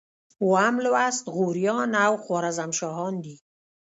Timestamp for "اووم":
0.43-0.75